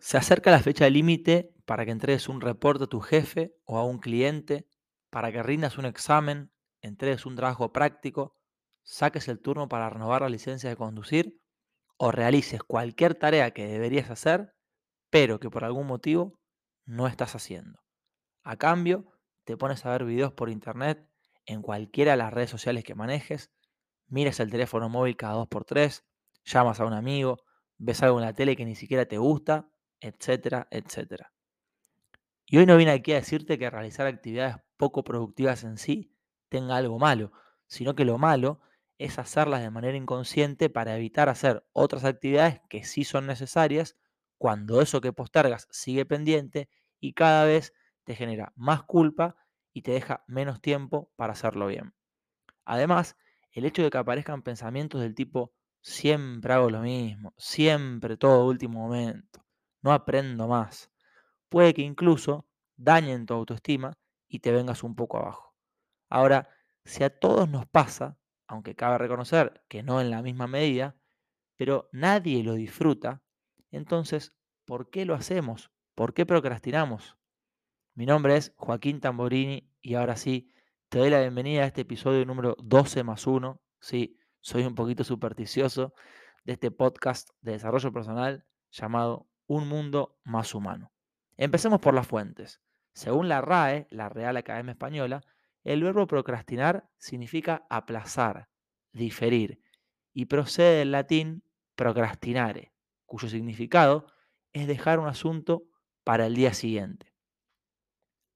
[0.00, 3.84] Se acerca la fecha límite para que entregues un reporte a tu jefe o a
[3.84, 4.68] un cliente,
[5.10, 8.36] para que rindas un examen, entregues un trabajo práctico,
[8.84, 11.40] saques el turno para renovar la licencia de conducir
[11.96, 14.54] o realices cualquier tarea que deberías hacer,
[15.10, 16.38] pero que por algún motivo
[16.84, 17.80] no estás haciendo.
[18.44, 19.04] A cambio,
[19.44, 21.08] te pones a ver videos por internet
[21.44, 23.50] en cualquiera de las redes sociales que manejes,
[24.06, 26.06] miras el teléfono móvil cada dos por tres,
[26.44, 27.42] llamas a un amigo,
[27.78, 29.68] ves algo en la tele que ni siquiera te gusta
[30.00, 31.32] etcétera, etcétera.
[32.46, 36.14] Y hoy no vine aquí a decirte que realizar actividades poco productivas en sí
[36.48, 37.32] tenga algo malo,
[37.66, 38.60] sino que lo malo
[38.96, 43.96] es hacerlas de manera inconsciente para evitar hacer otras actividades que sí son necesarias
[44.38, 46.68] cuando eso que postergas sigue pendiente
[47.00, 49.36] y cada vez te genera más culpa
[49.72, 51.94] y te deja menos tiempo para hacerlo bien.
[52.64, 53.16] Además,
[53.52, 58.80] el hecho de que aparezcan pensamientos del tipo siempre hago lo mismo, siempre todo último
[58.80, 59.44] momento,
[59.82, 60.90] no aprendo más.
[61.48, 62.46] Puede que incluso
[62.76, 63.98] dañen tu autoestima
[64.28, 65.54] y te vengas un poco abajo.
[66.08, 66.48] Ahora,
[66.84, 70.96] si a todos nos pasa, aunque cabe reconocer que no en la misma medida,
[71.56, 73.22] pero nadie lo disfruta,
[73.70, 75.70] entonces, ¿por qué lo hacemos?
[75.94, 77.18] ¿Por qué procrastinamos?
[77.94, 80.52] Mi nombre es Joaquín Tamborini y ahora sí,
[80.88, 83.60] te doy la bienvenida a este episodio número 12 más 1.
[83.80, 85.92] Sí, soy un poquito supersticioso
[86.44, 90.92] de este podcast de desarrollo personal llamado un mundo más humano.
[91.36, 92.60] Empecemos por las fuentes.
[92.92, 95.22] Según la RAE, la Real Academia Española,
[95.64, 98.48] el verbo procrastinar significa aplazar,
[98.92, 99.60] diferir,
[100.12, 101.42] y procede del latín
[101.74, 102.72] procrastinare,
[103.06, 104.06] cuyo significado
[104.52, 105.64] es dejar un asunto
[106.04, 107.14] para el día siguiente.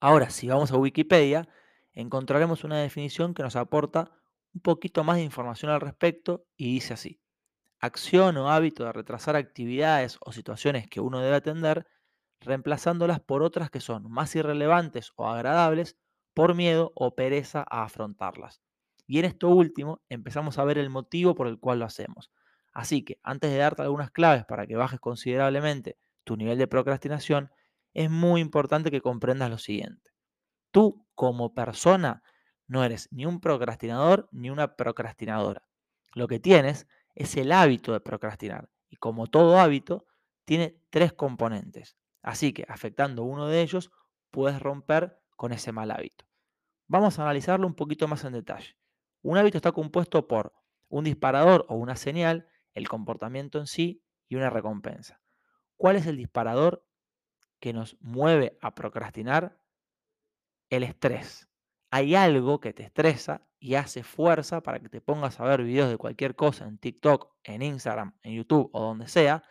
[0.00, 1.48] Ahora, si vamos a Wikipedia,
[1.92, 4.12] encontraremos una definición que nos aporta
[4.54, 7.20] un poquito más de información al respecto y dice así
[7.80, 11.86] acción o hábito de retrasar actividades o situaciones que uno debe atender,
[12.40, 15.96] reemplazándolas por otras que son más irrelevantes o agradables
[16.34, 18.60] por miedo o pereza a afrontarlas.
[19.06, 22.30] Y en esto último empezamos a ver el motivo por el cual lo hacemos.
[22.72, 27.50] Así que antes de darte algunas claves para que bajes considerablemente tu nivel de procrastinación,
[27.94, 30.12] es muy importante que comprendas lo siguiente.
[30.70, 32.22] Tú como persona
[32.66, 35.66] no eres ni un procrastinador ni una procrastinadora.
[36.14, 36.86] Lo que tienes
[37.18, 38.70] es el hábito de procrastinar.
[38.88, 40.06] Y como todo hábito,
[40.44, 41.96] tiene tres componentes.
[42.22, 43.90] Así que afectando uno de ellos,
[44.30, 46.26] puedes romper con ese mal hábito.
[46.86, 48.76] Vamos a analizarlo un poquito más en detalle.
[49.22, 50.54] Un hábito está compuesto por
[50.88, 55.20] un disparador o una señal, el comportamiento en sí y una recompensa.
[55.76, 56.86] ¿Cuál es el disparador
[57.58, 59.60] que nos mueve a procrastinar?
[60.70, 61.47] El estrés.
[61.90, 65.88] Hay algo que te estresa y hace fuerza para que te pongas a ver videos
[65.88, 69.42] de cualquier cosa en TikTok, en Instagram, en YouTube o donde sea,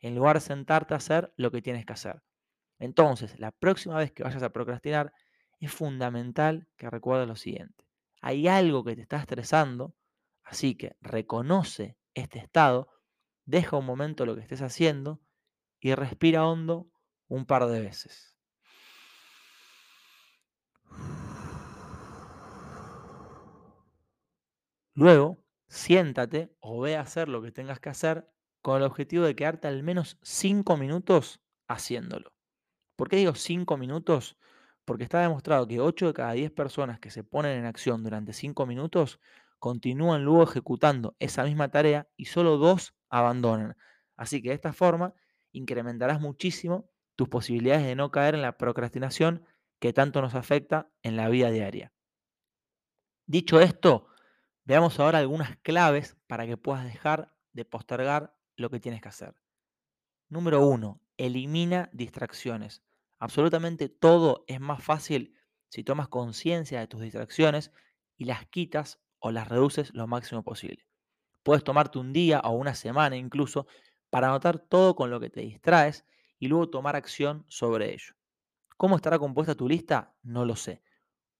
[0.00, 2.22] en lugar de sentarte a hacer lo que tienes que hacer.
[2.78, 5.12] Entonces, la próxima vez que vayas a procrastinar,
[5.58, 7.84] es fundamental que recuerdes lo siguiente.
[8.20, 9.94] Hay algo que te está estresando,
[10.44, 12.90] así que reconoce este estado,
[13.44, 15.20] deja un momento lo que estés haciendo
[15.80, 16.90] y respira hondo
[17.28, 18.35] un par de veces.
[24.96, 28.26] Luego, siéntate o ve a hacer lo que tengas que hacer
[28.62, 32.32] con el objetivo de quedarte al menos 5 minutos haciéndolo.
[32.96, 34.38] ¿Por qué digo 5 minutos?
[34.86, 38.32] Porque está demostrado que 8 de cada 10 personas que se ponen en acción durante
[38.32, 39.20] 5 minutos
[39.58, 43.76] continúan luego ejecutando esa misma tarea y solo 2 abandonan.
[44.16, 45.12] Así que de esta forma
[45.52, 49.44] incrementarás muchísimo tus posibilidades de no caer en la procrastinación
[49.78, 51.92] que tanto nos afecta en la vida diaria.
[53.26, 54.08] Dicho esto,
[54.66, 59.36] Veamos ahora algunas claves para que puedas dejar de postergar lo que tienes que hacer.
[60.28, 62.82] Número uno, elimina distracciones.
[63.20, 65.36] Absolutamente todo es más fácil
[65.68, 67.70] si tomas conciencia de tus distracciones
[68.16, 70.88] y las quitas o las reduces lo máximo posible.
[71.44, 73.68] Puedes tomarte un día o una semana incluso
[74.10, 76.04] para anotar todo con lo que te distraes
[76.40, 78.14] y luego tomar acción sobre ello.
[78.76, 80.16] ¿Cómo estará compuesta tu lista?
[80.24, 80.82] No lo sé.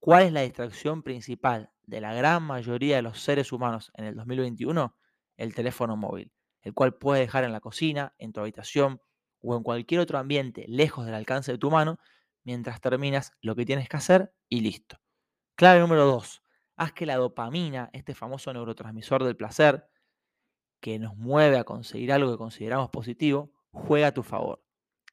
[0.00, 4.16] ¿Cuál es la distracción principal de la gran mayoría de los seres humanos en el
[4.16, 4.96] 2021?
[5.36, 9.00] El teléfono móvil, el cual puedes dejar en la cocina, en tu habitación
[9.42, 11.98] o en cualquier otro ambiente lejos del alcance de tu mano
[12.44, 14.98] mientras terminas lo que tienes que hacer y listo.
[15.54, 16.42] Clave número 2.
[16.76, 19.86] Haz que la dopamina, este famoso neurotransmisor del placer,
[20.80, 24.64] que nos mueve a conseguir algo que consideramos positivo, juegue a tu favor.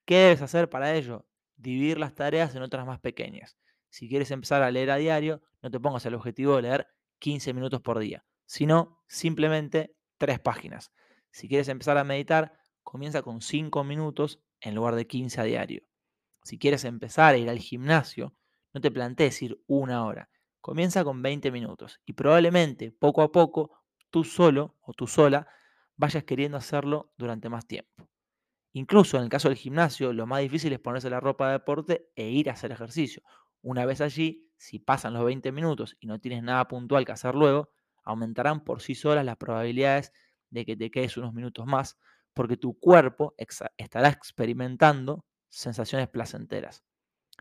[0.06, 1.28] ¿Qué debes hacer para ello?
[1.58, 3.58] Dividir las tareas en otras más pequeñas.
[3.89, 6.88] Si quieres empezar a leer a diario, no te pongas el objetivo de leer
[7.19, 10.91] 15 minutos por día, sino simplemente tres páginas.
[11.31, 12.53] Si quieres empezar a meditar,
[12.83, 15.83] comienza con 5 minutos en lugar de 15 a diario.
[16.44, 18.36] Si quieres empezar a ir al gimnasio,
[18.74, 20.30] no te plantees ir una hora.
[20.62, 23.71] Comienza con 20 minutos y probablemente poco a poco
[24.09, 25.47] tú solo o tú sola
[25.95, 28.09] vayas queriendo hacerlo durante más tiempo.
[28.74, 32.09] Incluso en el caso del gimnasio, lo más difícil es ponerse la ropa de deporte
[32.15, 33.24] e ir a hacer ejercicio.
[33.62, 37.36] Una vez allí, si pasan los 20 minutos y no tienes nada puntual que hacer
[37.36, 37.70] luego,
[38.04, 40.12] aumentarán por sí solas las probabilidades
[40.50, 41.98] de que te quedes unos minutos más,
[42.34, 43.36] porque tu cuerpo
[43.78, 46.84] estará experimentando sensaciones placenteras.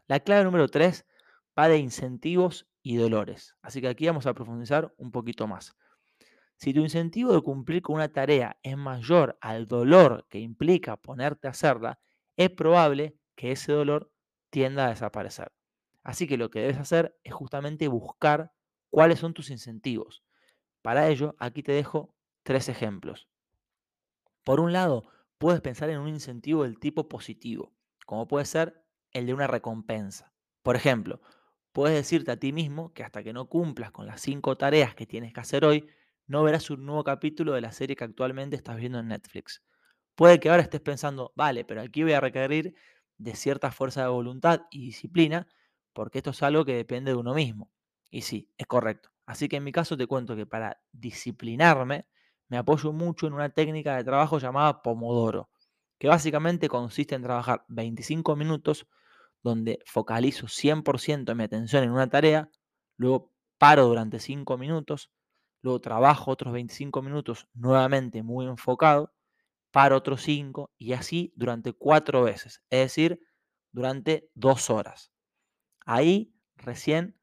[0.06, 1.06] La clave número 3
[1.59, 5.76] va de incentivos y dolores, así que aquí vamos a profundizar un poquito más.
[6.56, 11.47] Si tu incentivo de cumplir con una tarea es mayor al dolor que implica ponerte
[11.47, 12.00] a hacerla,
[12.37, 14.11] es probable que ese dolor
[14.50, 15.53] tienda a desaparecer.
[16.02, 18.52] Así que lo que debes hacer es justamente buscar
[18.90, 20.24] cuáles son tus incentivos.
[20.82, 23.28] Para ello, aquí te dejo tres ejemplos.
[24.44, 27.74] Por un lado, puedes pensar en un incentivo del tipo positivo,
[28.06, 30.32] como puede ser el de una recompensa.
[30.62, 31.20] Por ejemplo,
[31.72, 35.06] puedes decirte a ti mismo que hasta que no cumplas con las cinco tareas que
[35.06, 35.88] tienes que hacer hoy,
[36.26, 39.62] no verás un nuevo capítulo de la serie que actualmente estás viendo en Netflix.
[40.14, 42.74] Puede que ahora estés pensando, vale, pero aquí voy a requerir
[43.18, 45.46] de cierta fuerza de voluntad y disciplina,
[45.98, 47.72] porque esto es algo que depende de uno mismo.
[48.08, 49.10] Y sí, es correcto.
[49.26, 52.06] Así que en mi caso te cuento que para disciplinarme
[52.46, 55.50] me apoyo mucho en una técnica de trabajo llamada Pomodoro,
[55.98, 58.86] que básicamente consiste en trabajar 25 minutos
[59.42, 62.48] donde focalizo 100% de mi atención en una tarea,
[62.96, 65.10] luego paro durante 5 minutos,
[65.62, 69.12] luego trabajo otros 25 minutos nuevamente muy enfocado,
[69.72, 73.20] paro otros 5 y así durante 4 veces, es decir,
[73.72, 75.10] durante 2 horas.
[75.90, 77.19] Ahí recién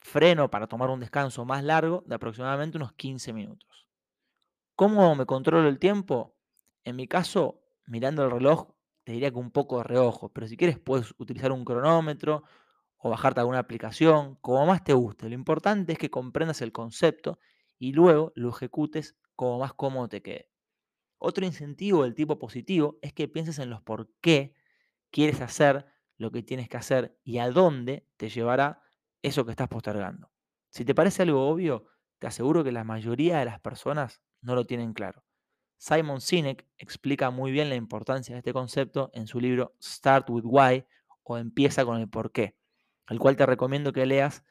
[0.00, 3.90] freno para tomar un descanso más largo de aproximadamente unos 15 minutos.
[4.74, 6.34] ¿Cómo me controlo el tiempo?
[6.84, 8.70] En mi caso, mirando el reloj,
[9.04, 12.44] te diría que un poco de reojo, pero si quieres puedes utilizar un cronómetro
[12.96, 15.28] o bajarte alguna aplicación, como más te guste.
[15.28, 17.38] Lo importante es que comprendas el concepto
[17.78, 20.48] y luego lo ejecutes como más cómodo te quede.
[21.18, 24.54] Otro incentivo del tipo positivo es que pienses en los por qué
[25.10, 28.82] quieres hacer lo que tienes que hacer y a dónde te llevará
[29.22, 30.30] eso que estás postergando.
[30.70, 31.86] Si te parece algo obvio,
[32.18, 35.24] te aseguro que la mayoría de las personas no lo tienen claro.
[35.76, 40.44] Simon Sinek explica muy bien la importancia de este concepto en su libro Start with
[40.44, 40.84] Why
[41.24, 42.56] o Empieza con el por qué
[43.08, 44.44] el cual te recomiendo que leas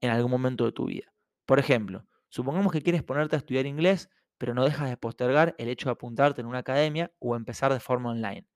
[0.00, 1.12] en algún momento de tu vida.
[1.44, 5.68] Por ejemplo, supongamos que quieres ponerte a estudiar inglés, pero no dejas de postergar el
[5.68, 8.46] hecho de apuntarte en una academia o empezar de forma online.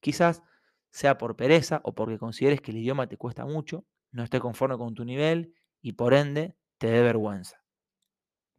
[0.00, 0.42] Quizás
[0.90, 4.78] sea por pereza o porque consideres que el idioma te cuesta mucho, no estés conforme
[4.78, 7.62] con tu nivel y por ende te dé vergüenza.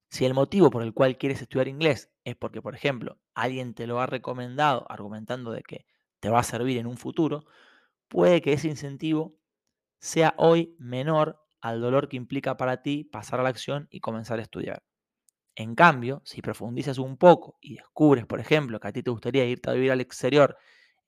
[0.09, 3.87] Si el motivo por el cual quieres estudiar inglés es porque, por ejemplo, alguien te
[3.87, 5.85] lo ha recomendado argumentando de que
[6.19, 7.45] te va a servir en un futuro,
[8.07, 9.35] puede que ese incentivo
[9.99, 14.39] sea hoy menor al dolor que implica para ti pasar a la acción y comenzar
[14.39, 14.83] a estudiar.
[15.55, 19.45] En cambio, si profundizas un poco y descubres, por ejemplo, que a ti te gustaría
[19.45, 20.57] irte a vivir al exterior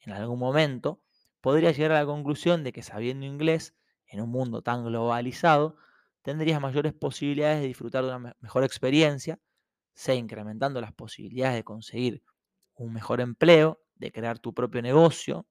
[0.01, 1.01] en algún momento,
[1.41, 3.75] podrías llegar a la conclusión de que sabiendo inglés,
[4.07, 5.77] en un mundo tan globalizado,
[6.21, 9.39] tendrías mayores posibilidades de disfrutar de una mejor experiencia,
[9.93, 12.23] sea incrementando las posibilidades de conseguir
[12.75, 15.47] un mejor empleo, de crear tu propio negocio,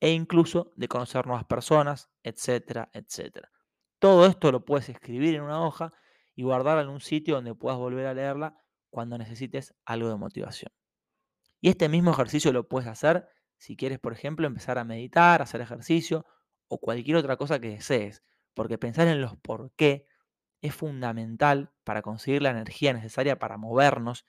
[0.00, 3.50] e incluso de conocer nuevas personas, etcétera, etcétera.
[3.98, 5.92] Todo esto lo puedes escribir en una hoja
[6.34, 10.70] y guardarla en un sitio donde puedas volver a leerla cuando necesites algo de motivación.
[11.60, 15.60] Y este mismo ejercicio lo puedes hacer si quieres, por ejemplo, empezar a meditar, hacer
[15.60, 16.26] ejercicio
[16.68, 18.22] o cualquier otra cosa que desees,
[18.54, 20.06] porque pensar en los por qué
[20.60, 24.26] es fundamental para conseguir la energía necesaria para movernos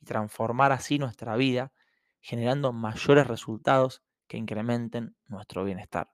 [0.00, 1.72] y transformar así nuestra vida,
[2.20, 6.10] generando mayores resultados que incrementen nuestro bienestar.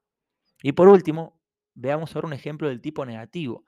[0.63, 1.41] Y por último,
[1.75, 3.65] veamos ahora un ejemplo del tipo negativo.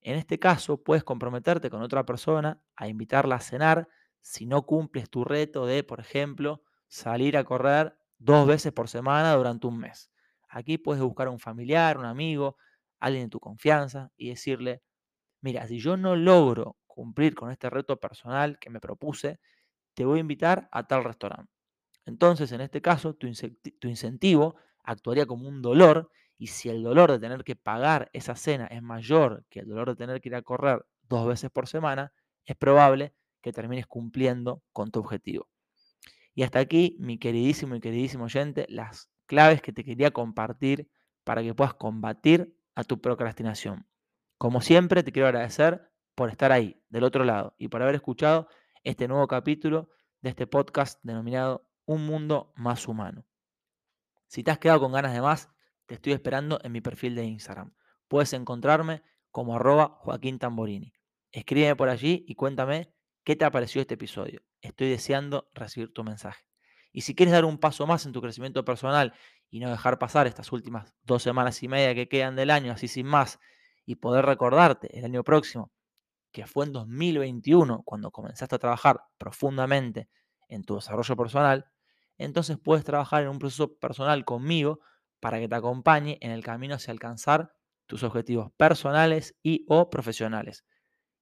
[0.00, 3.88] En este caso, puedes comprometerte con otra persona a invitarla a cenar
[4.22, 9.34] si no cumples tu reto de, por ejemplo, salir a correr dos veces por semana
[9.34, 10.10] durante un mes.
[10.48, 12.56] Aquí puedes buscar a un familiar, un amigo,
[13.00, 14.82] alguien de tu confianza y decirle,
[15.40, 19.40] mira, si yo no logro cumplir con este reto personal que me propuse,
[19.94, 21.52] te voy a invitar a tal restaurante.
[22.06, 27.18] Entonces, en este caso, tu, incentivo actuaría como un dolor y si el dolor de
[27.18, 30.42] tener que pagar esa cena es mayor que el dolor de tener que ir a
[30.42, 32.12] correr dos veces por semana,
[32.44, 35.48] es probable que termines cumpliendo con tu objetivo.
[36.40, 40.90] Y hasta aquí, mi queridísimo y queridísimo oyente, las claves que te quería compartir
[41.22, 43.86] para que puedas combatir a tu procrastinación.
[44.38, 48.48] Como siempre, te quiero agradecer por estar ahí, del otro lado, y por haber escuchado
[48.84, 49.90] este nuevo capítulo
[50.22, 53.26] de este podcast denominado un mundo más humano.
[54.26, 55.50] Si te has quedado con ganas de más,
[55.84, 57.74] te estoy esperando en mi perfil de Instagram.
[58.08, 60.94] Puedes encontrarme como arroba Joaquín Tamborini.
[61.32, 62.94] Escríbeme por allí y cuéntame
[63.24, 64.42] qué te ha parecido este episodio.
[64.60, 66.44] Estoy deseando recibir tu mensaje.
[66.92, 69.14] Y si quieres dar un paso más en tu crecimiento personal
[69.48, 72.88] y no dejar pasar estas últimas dos semanas y media que quedan del año, así
[72.88, 73.38] sin más,
[73.84, 75.72] y poder recordarte el año próximo,
[76.32, 80.08] que fue en 2021 cuando comenzaste a trabajar profundamente
[80.48, 81.66] en tu desarrollo personal,
[82.18, 84.80] entonces puedes trabajar en un proceso personal conmigo
[85.20, 87.52] para que te acompañe en el camino hacia alcanzar
[87.86, 90.64] tus objetivos personales y o profesionales.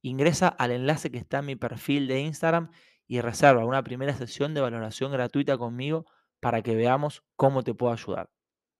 [0.02, 2.70] Ingresa al enlace que está en mi perfil de Instagram
[3.06, 6.06] y reserva una primera sesión de valoración gratuita conmigo
[6.40, 8.30] para que veamos cómo te puedo ayudar.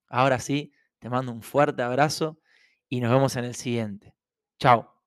[0.09, 2.41] Ahora sí, te mando un fuerte abrazo
[2.89, 4.15] y nos vemos en el siguiente.
[4.59, 4.98] Chao.